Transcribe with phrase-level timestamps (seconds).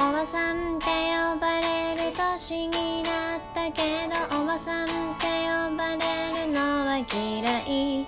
[0.00, 3.82] おばさんって呼ばれる年になったけ
[4.30, 8.06] どおばさんって呼ばれるのは嫌い。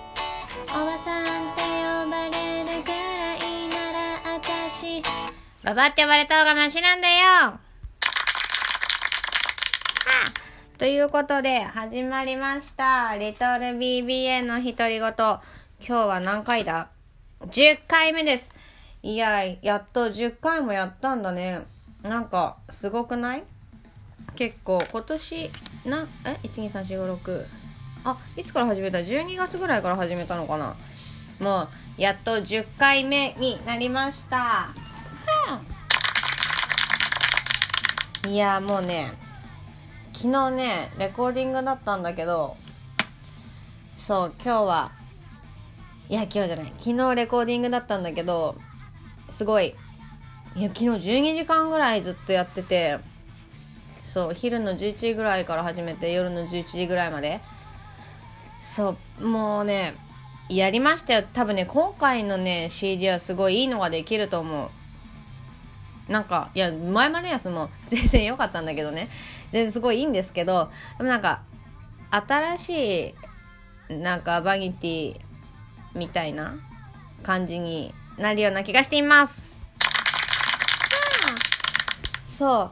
[0.69, 3.99] おばさんって呼ばれるくらいなら
[4.39, 5.03] 私
[5.65, 7.59] ババって呼ばれた方がマシなんだよ。
[10.77, 13.17] ということで始まりました。
[13.19, 15.01] リトル BBA の独り言。
[15.01, 15.41] 今
[15.81, 16.89] 日は何回だ
[17.41, 18.49] ?10 回目です。
[19.03, 21.65] いややっと10回もやったんだね。
[22.03, 23.43] なんかすごくない？
[24.35, 25.51] 結構今年
[25.85, 27.45] なえ？123456
[28.03, 30.75] あいつから始めた？12月ぐらいから始めたのかな？
[31.39, 34.69] もうやっと10回目になりました。
[38.27, 39.11] いやもうね
[40.13, 42.55] 昨日ねレコーディングだったんだけど
[43.95, 44.91] そう今日は
[46.07, 46.73] いや今日じゃない。
[46.77, 48.55] 昨日レコーディングだったんだけど
[49.31, 49.75] すごい
[50.55, 52.99] いや昨日12時間ぐらいずっとやってて
[53.99, 57.39] そう昼の11時ぐらいから始めて夜の11時ぐらいまで。
[58.59, 59.95] そうもうね
[60.49, 61.23] やりましたよ。
[61.33, 64.69] 多分ね今回のね CD はすごいいいのができると思
[66.09, 66.11] う。
[66.11, 69.09] なんかいや前までやつも全然良かったんだけどね。
[69.51, 71.41] 全然すごいいいんですけどでもなんか
[72.11, 73.15] 新し
[73.89, 75.19] いなんかバニティ
[75.95, 76.55] みたいな
[77.23, 79.50] 感じになるような気がしています。
[82.41, 82.71] そ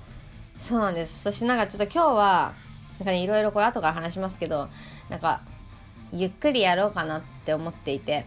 [0.60, 0.64] う。
[0.64, 1.22] そうなんです。
[1.22, 2.54] そしてなんかちょっと今日は
[2.98, 4.68] なんかねいろいろこれ後から話しますけど
[5.10, 5.42] なんか
[6.12, 8.26] ゆっくりやろうかなって思っていて。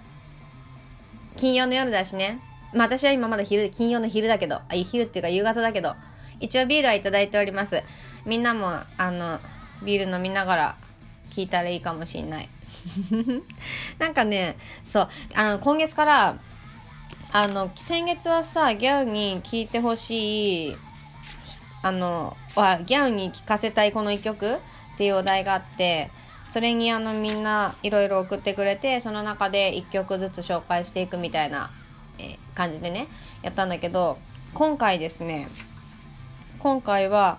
[1.34, 2.40] 金曜の夜だしね。
[2.72, 5.96] まあ私は今まだ昼金曜の昼だけどあ昼っていうか夕方だけど
[6.38, 7.82] 一応ビールはいただいております。
[8.24, 9.40] みんなもあの
[9.82, 10.76] ビール飲みながら
[11.32, 12.48] 聞いたらいいかもしんない。
[13.98, 15.08] なんかねそう。
[15.34, 16.36] あの今月から
[17.32, 20.76] あの先月はさギャウに聞いてほしい
[21.82, 22.36] あの
[22.86, 24.58] ギャウに聴かせたいこの1曲っ
[24.96, 26.10] ていうお題があって
[26.44, 31.70] それにあのみんないろいろ送ってくれてその中で1曲ずつ紹介していくみたいな、
[32.18, 33.08] え、感じでね
[33.42, 34.18] やったんだけど
[34.54, 35.48] 今回ですね
[36.58, 37.38] 今回は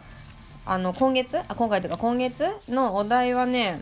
[0.65, 1.37] あの今月？
[1.47, 3.81] あ今回というか今月のお題はね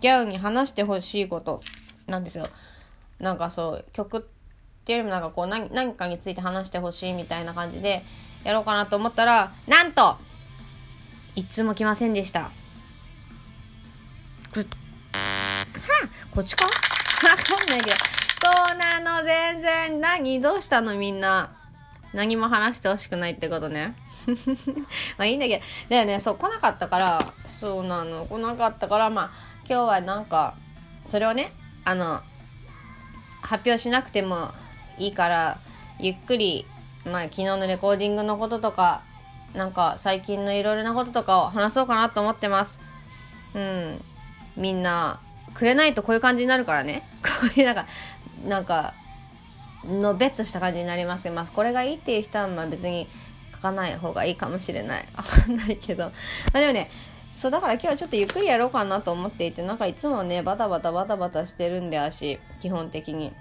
[0.00, 1.62] ギャウに話してほしいこと
[2.06, 2.46] なんですよ。
[3.18, 4.20] なんかそう曲っ
[4.84, 8.04] ていうよりもなんかこう何何かについて話してほしいみたいな感じで
[8.44, 10.16] やろうかなと思ったら、なんと
[11.34, 12.50] いつも来ませんでした。
[14.52, 14.68] これ、は
[16.04, 16.64] あ、こっちか？
[16.66, 17.96] わかんないけど。
[17.96, 20.00] そうなの、全然。
[20.00, 21.50] 何どうしたのみんな？
[22.14, 23.94] 何も話してほしくないってことね。
[25.18, 25.64] まあいいんだけど。
[25.90, 29.30] だよね、そう、来なかったから、そうなの、来なかったから、まあ、
[29.68, 30.54] 今日はなんか、
[31.08, 31.52] それをね、
[31.84, 32.22] あの、
[33.42, 34.52] 発表しなくても
[34.98, 35.58] いいから、
[35.98, 36.66] ゆっくり
[37.08, 39.02] まあ、昨日のレコーディングのこととか、
[39.54, 42.80] なんか最近のいろいろなこととかを話そうかなと思ってます。
[43.54, 44.00] うん。
[44.56, 45.20] みんな、
[45.54, 47.08] くれないとこういう感じになるからね。
[47.22, 47.86] こういうなんか、
[48.46, 48.94] なんか、
[49.84, 53.08] のべっとした感じになりますけど、まあ、これがいいっていう人はまあ別に
[53.52, 55.08] 書かない方がいいかもしれない。
[55.14, 56.04] わかんないけど。
[56.04, 56.12] ま
[56.54, 56.90] あでもね、
[57.32, 63.32] そうだから今日はちょっとゆっくりやろうかなと思っていて、なんかいつもね、バタバタバタバタしてるんで足、基本的に。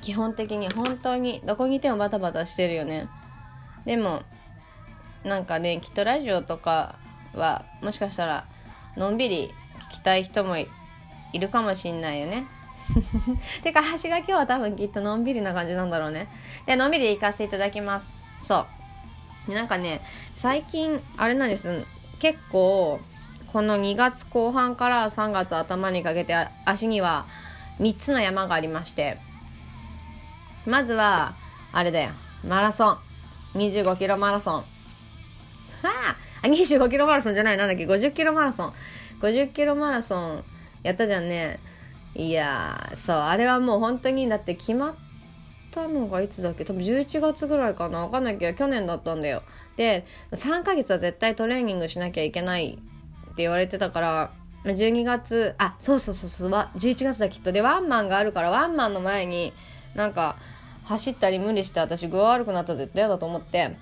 [0.00, 3.08] 基本的に本当にどこにいてもバタバタしてるよね。
[3.84, 4.22] でも
[5.24, 6.96] なんかねきっとラジオとか
[7.34, 8.46] はもしかしたら
[8.96, 9.50] のんびり
[9.90, 10.68] 聞きたい人もい
[11.38, 12.46] るかもしんないよね。
[13.62, 16.28] てか橋が今日は多分きっとのんびりな感じなんだろうね。
[16.66, 18.14] でのんびり行かせていただきます。
[18.42, 18.66] そ
[19.48, 19.52] う。
[19.52, 21.84] なんかね最近あれなんです
[22.18, 23.00] 結構
[23.52, 26.34] この2月後半から3月頭にかけて
[26.66, 27.26] 足には
[27.80, 29.18] 3つの山がありまして。
[30.66, 31.34] まずは、
[31.72, 32.10] あれだよ。
[32.46, 32.92] マラソ
[33.54, 33.58] ン。
[33.58, 34.54] 25キロマラソン。
[34.54, 34.62] は
[35.82, 37.56] ああ、25キロマラソンじゃない。
[37.56, 38.72] なんだっけ ?50 キロマラソン。
[39.20, 40.44] 50キロマラソン
[40.82, 41.58] やったじゃんね。
[42.14, 44.94] いやそう、あれはもう本当に、だって決まっ
[45.70, 46.64] たのがいつだっけ？
[46.64, 49.42] 多分11月ぐらいかなわかんないけど、去年だったんだよ。
[49.76, 54.32] で、3ヶ月は絶対トレーニングしなきゃいけないって言われてたから、
[54.64, 57.52] 12月、あ、そうそうそうそう、11月だきっと。
[57.52, 59.52] で、ワンマンがあるから、ワンマンの前に、
[59.98, 60.36] なんか、
[60.88, 63.76] 走ったり無理して私具合悪くなったら絶対嫌だと思って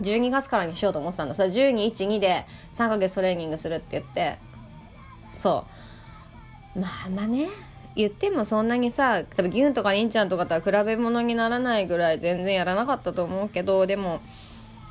[0.00, 1.34] 12月からにしようと思ってたんだ。
[1.36, 4.38] それ1212で3ヶ月トレーニングするって言って
[5.32, 5.64] そ
[6.74, 6.80] う。
[6.80, 7.48] まあまあね。
[7.94, 14.20] 言ってもそんなにさ多分ギュンとかりんちゃんとかとは比べ物にならないぐらい全然やらなかったと思うけどでも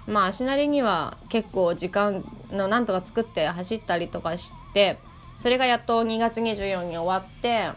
[0.08, 4.98] まあ足なりには結構時間のなんとか作って走ったりとかして
[5.38, 7.72] それがやっと2月24日に終わって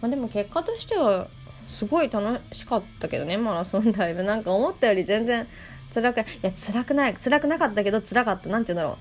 [0.00, 1.28] まあでも結果としては
[1.68, 5.46] すごい楽しかったけどねマラソンライブなんか思ったより全然
[5.92, 7.14] 辛くいや辛くない。
[7.14, 8.48] 辛くなかったけど辛かった。
[8.48, 8.98] なんて言うんだろ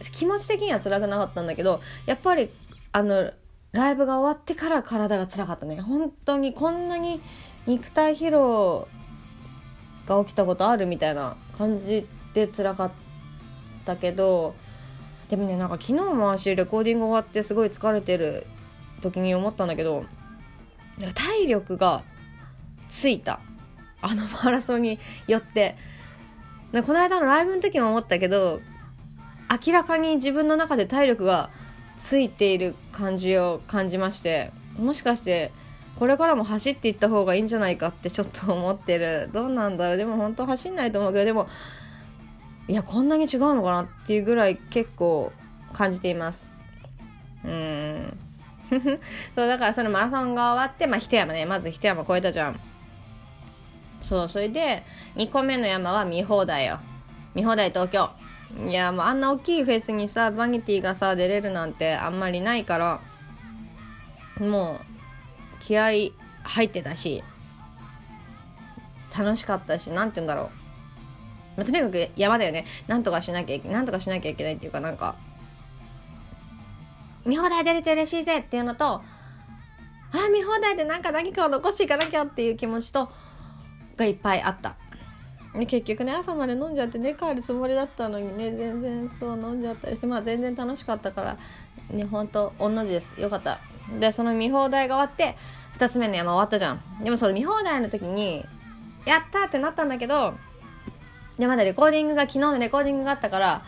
[0.00, 0.10] う。
[0.12, 2.50] 気持ち的には辛くなかったんだけどやっぱり
[2.92, 3.32] あの
[3.72, 5.80] ライブが終わってから体が辛かったね。
[5.80, 7.20] 本当にこんなに
[7.66, 8.86] 肉体疲労
[10.06, 12.90] が起きたことあるみたいな感じで辛かっ
[13.84, 14.54] たけど
[15.28, 18.46] でもねなんか昨日も足レコーディング終わってすごい疲れてる。
[19.02, 20.04] 時に思ったんだけど
[21.14, 22.02] 体力が
[22.88, 23.40] ついた。
[24.00, 25.76] あの マラソンによって。
[26.72, 28.60] この間のライブの時も思ったけど
[29.66, 31.48] 明らかに自分の中で体力が
[31.98, 35.52] ついている感じを感じましてもしかして
[35.98, 39.30] これからも走っていった方がいいんじゃないかって ちょっと思ってる。
[39.32, 39.96] どうなんだろう。
[39.96, 41.46] でも本当走んないと思うけどでも
[42.68, 45.32] いやこんなに違うのかなっていうぐらい結構
[45.72, 46.46] 感じています。
[47.44, 48.18] うん。
[49.34, 51.46] そうだからそのマラソンが終わってまあ一山ね。
[51.46, 52.60] まず一山越えたじゃん。
[54.00, 54.84] そうそれで
[55.16, 56.78] 2個目の山は見放題よ。
[57.34, 58.10] 見放題東京。
[58.68, 63.00] いやもうあんな大きいフェスにさバニティがさ出れるなんてあんまりないから
[64.38, 64.96] もう
[65.60, 66.12] 気合
[66.44, 67.24] 入ってたし
[69.16, 70.46] 楽しかったし何て言うんだろう、
[71.56, 72.64] まあ、とにかく山だよね。
[72.86, 75.16] なんとかしなきゃいけなんとかしなきゃいけないっていうかなんか
[77.26, 79.02] 見放題出れて嬉しいぜっていうのと
[80.12, 83.10] あ見放題でなんか何かを残していかなきゃっていう気持ちと
[83.96, 84.76] がいっぱいあった。
[85.64, 91.38] 結局ね朝まで飲んじゃってね帰るつもりだったのにね全然そう飲んじゃったりしてまあ全然楽しかったから
[91.90, 93.18] ねほんと御の字です。
[93.20, 93.58] よかった。
[93.98, 95.36] でその見放題が終わって
[95.78, 96.82] 2つ目の山終わったじゃん。
[97.02, 98.44] でもその見放題の時に
[99.06, 100.34] やったってなったんだけど
[101.38, 103.64] でまだレコーディングが昨日のレコーディングがあったから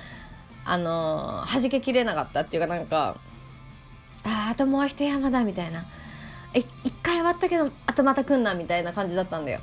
[0.64, 3.16] あのー、弾けきれなかったっていうかなんか
[4.28, 5.86] ああともう一山だみたいな。
[6.54, 6.66] 一
[7.02, 9.60] 回終わったけどあとまた来んなみたいな感じだったんだよ。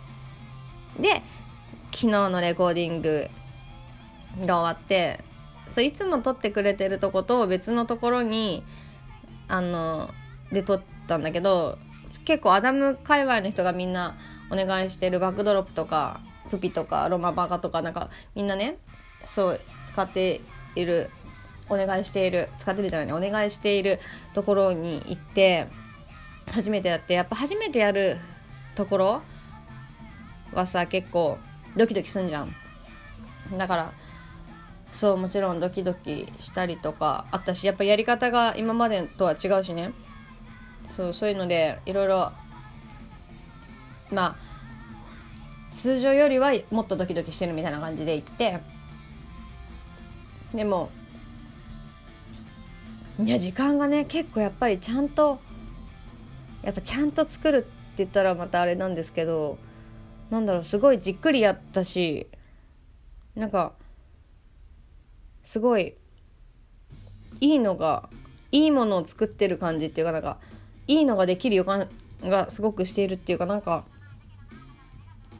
[1.00, 1.22] で
[1.92, 3.28] 昨日のレコーディング
[4.42, 5.24] が終わって
[5.68, 8.64] そういつも撮ってくれてるとこと別のところに
[9.48, 10.10] あの
[10.52, 11.78] で撮ったんだけど
[12.26, 14.16] 結構アダム界隈の人がみんな
[14.52, 18.78] お願いしてるバックドロップとかプピとかロマバカとかなんかみんなね
[19.24, 20.42] そう使って
[20.76, 21.10] いる
[21.70, 24.00] お願いしている使ってるじゃないねお願いしている
[24.34, 25.68] ところに行って
[26.52, 28.18] 初めてやってやっぱ初めてやる
[28.76, 29.22] ところ
[30.54, 31.38] はさ結構
[31.76, 32.56] ドキドキすんじゃん。
[33.58, 33.94] だから
[34.92, 39.92] そうもちろんドキドキしたりとかあったしやっぱやり方が今までとは違うしね。
[40.86, 42.32] そうそういうのでいろいろ
[44.12, 48.60] まあ通常よりはもっとドキドキしてるみたいな感じで行って
[50.54, 50.90] でも
[53.24, 55.40] いや時間がね結構やっぱりちゃんと
[56.64, 57.68] やっぱちゃんと作るって
[57.98, 59.58] 言ったらまたあれなんですけど
[60.30, 62.28] なんだろうすごいじっくりやったし
[63.36, 63.74] なんか
[65.44, 65.94] すごい
[67.40, 68.10] いいのが
[68.52, 70.38] いいものを作ってる感じっていうかなんか
[70.88, 71.88] いいのができる予感
[72.22, 73.86] がすごくしているっていうかなんか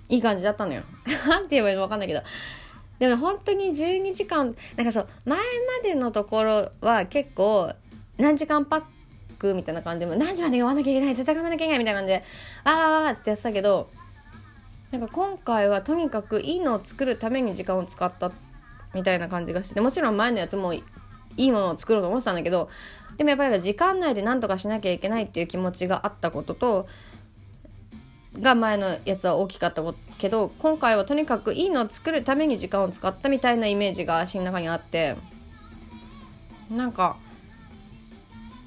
[0.08, 0.84] いい感じだったのよ。
[1.28, 2.22] なんて言えばいいのか分かんないけど。
[3.00, 5.44] でも本当に12時間なんかそう前ま
[5.84, 7.74] でのところは結構
[8.18, 8.82] 何時間パッ
[9.38, 12.24] クみたいな感じでも何時まで終わんなきゃいけない絶対頑張らなきゃいけないみたいなんで
[12.64, 13.90] あーあーってやってたけど
[14.92, 18.32] なんか今回はとにかくいいのを作るために時間を使った
[18.94, 20.84] みたいな感じがしてもちろん前のやつもい
[21.36, 22.70] いものを作ろうと思ってたんだけど
[23.18, 26.88] でもやっぱり時間内で何とかしなきゃいけないっていう気持ちがあったことと
[28.40, 29.84] が前のやつは大きかった
[30.18, 35.16] けど今回はとにかくいいのを作るために時間を使ったみたいなイメージが足の中にあって
[36.70, 37.18] なんか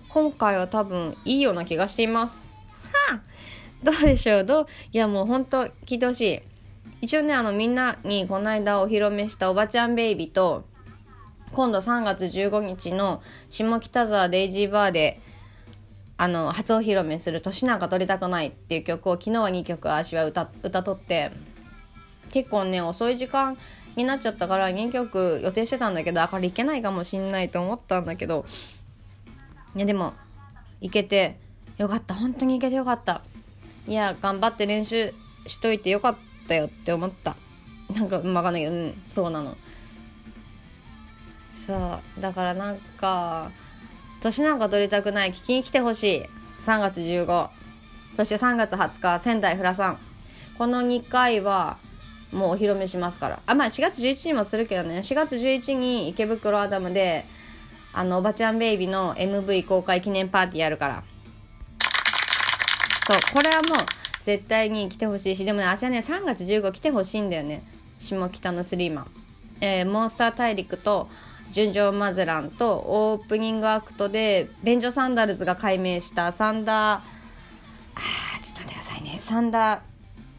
[0.08, 2.48] 今回は多分いいような気がしています。
[3.10, 3.20] はあ
[3.82, 4.44] どうでしょう？
[4.44, 4.66] どう？
[4.92, 6.40] いやもうほんと聞いてほしい。
[7.00, 10.64] 一応ね、あのみんなにこの間お披露目したおばちゃんベイビーと、
[11.52, 15.20] 今度3月15日の下北沢デイジーバーで、
[16.18, 21.30] あの、初お披露目する年なんか撮りたくないっていう曲を昨日は2曲足は歌、歌とって、
[22.30, 23.56] 結構ね、遅い時間
[23.96, 28.44] になっちゃったから2曲予定してたんだけど、あ、これいけないかもしんないと思ったんだけど、
[29.74, 30.12] いやでも、
[30.80, 31.38] いけて
[31.78, 32.14] よかった。
[32.14, 33.22] 本当にいけてよかった。
[33.88, 35.14] いや頑張って練習
[35.46, 37.36] しといてよかったよって思った
[37.94, 39.56] なんか分かんないけどうんそうなの
[41.66, 43.50] そうだからなんか
[44.20, 46.22] 年なんか取りたくない聞きに来てほしい。
[46.60, 47.50] 3月15
[48.16, 49.98] そして3月20日仙台フラさん
[50.58, 51.78] この2回は
[52.32, 53.40] もうお披露目しますから。
[53.46, 54.98] あまあ4月11日にもするけどね。
[54.98, 57.24] 4月11日に池袋アダムで
[57.92, 61.02] あのおばちゃんベイビーの MV 公開記念パーティーやるから。
[63.06, 63.78] そう、これはもう、
[64.24, 65.44] 絶対に来てほしいし。
[65.46, 67.62] でもね私はね3月15来てほしいんだよね。
[67.98, 69.06] 下北のスリーマン、
[69.62, 71.08] えー、モンスター大陸と
[71.52, 77.00] 純情マゼランとオープニングアクトで便所サンダルズが改名したサンダー
[77.94, 79.18] あーちょっと待ってくださいね。
[79.20, 79.82] サンダ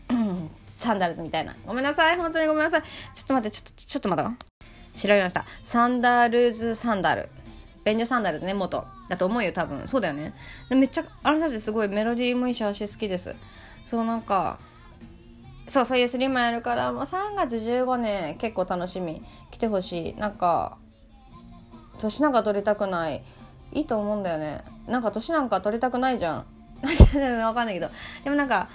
[0.07, 1.55] ーサンダルズみたいな。
[1.65, 2.81] ごめんなさい本当にごめんなさい。
[2.81, 5.45] ちょっと待ってちょっとちょっと待った調べました。
[5.61, 7.29] サンダルズサンダル。
[7.83, 8.85] 便所サンダルズね元。
[9.09, 9.87] だと思うよ多分。
[9.87, 10.33] そうだよね。
[10.69, 13.35] めっちゃあの人たちすごいメロディーもいいし私好きです。
[13.83, 14.59] そうなんか
[15.67, 19.21] そうそういうスリーマやるからもう3月15年結構楽しみ。
[19.51, 20.15] 来てほしい。
[20.15, 20.77] なんか
[21.99, 23.23] 年なんか取りたくない。
[23.71, 24.63] いいと思うんだよね。
[24.87, 26.45] なんか年なんか取りたくないじゃん。
[27.43, 27.89] わかんないけど。
[28.23, 28.69] でもなんか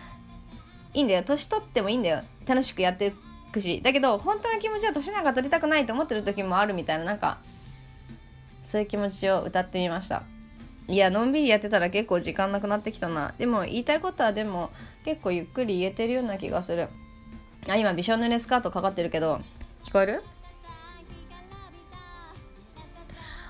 [0.93, 1.23] いいんだよ。
[1.25, 2.23] 年取ってもいいんだよ。
[2.47, 3.13] 楽しくやってい
[3.51, 3.81] くし。
[3.83, 7.05] だけど本当の気持ちは年なんか取りたくないと思ってる時もあるみたいな。
[7.05, 7.39] なんか
[8.63, 10.23] そういう気持ちを歌ってみました。
[10.87, 13.35] いやのんびりやってたら結構時間なくなってきたな。
[13.39, 14.71] でも言いたいことはでも
[15.05, 16.89] 結構ゆっくり言えてるような気がする。
[17.69, 19.41] あ今びしょ濡れスカートかかってるけど。
[19.83, 20.23] 聞こえる？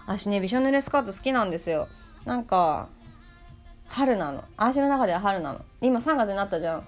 [0.07, 1.89] 私ねびしょ濡れスカート好きなんですよ。
[2.25, 2.89] なんか
[3.87, 4.45] 春なの。
[4.57, 5.65] 私の中では春なの。
[5.81, 6.85] 今3月になったじゃん。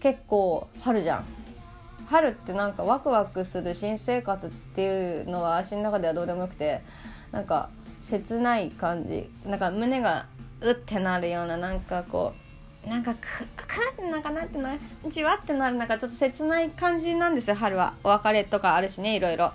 [0.00, 1.24] 結構春じゃん。
[2.08, 6.80] 春ってなんかワクワクする新生活っていうのは足の中ではどうでもよくて
[7.32, 7.68] なんか
[8.00, 9.30] 切ない感じ。
[9.44, 10.26] なんか胸が
[10.60, 12.32] うってなるようななんかこ
[12.86, 14.74] うなんかくくってなんかなんてな
[15.08, 17.94] じわってなるなんかちょっと切ない感じなんですよ春は。
[18.02, 19.52] お別れとかあるしねいろいろ。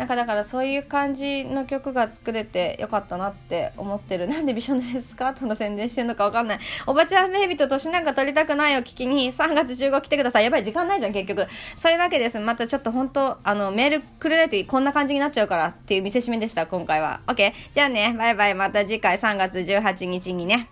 [0.00, 4.28] なんかだからそういう感じの曲が作れてよかったなって思ってる。
[4.32, 6.58] なんでびしょ濡れスカートの宣伝してんのかわかんない。
[6.86, 10.44] おばちゃんベイビーと年なんか取りたくないを聞きに3月15来てください。
[10.44, 11.46] やばい、時間ないじゃん、結局。
[11.76, 12.38] そういうわけです。
[12.40, 17.20] またちょっと本当あの、メールくれないとこんな感じになっちゃうからっていう見せしめでした、今回は。
[17.26, 17.52] OK?
[17.74, 18.54] じゃあね、バイバイ。
[18.54, 20.70] また次回3月18日にね。